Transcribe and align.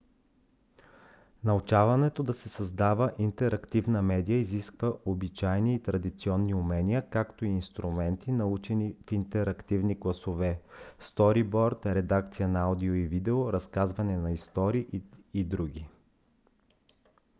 научаването 1.43 2.23
да 2.23 2.33
се 2.33 2.49
създава 2.49 3.11
интерактивна 3.17 4.01
медия 4.01 4.39
изисква 4.39 4.93
обичайни 5.05 5.75
и 5.75 5.79
традиционни 5.83 6.53
умения 6.53 7.09
както 7.09 7.45
и 7.45 7.49
инструменти 7.49 8.31
научени 8.31 8.95
в 9.07 9.11
интерактивни 9.11 9.99
класове 9.99 10.59
сториборд 10.99 11.85
редакция 11.85 12.47
на 12.47 12.59
аудио 12.59 12.93
и 12.93 13.03
видео 13.07 13.53
разказване 13.53 14.17
на 14.17 14.31
истории 14.31 15.03
и 15.33 15.45
др. 15.49 15.67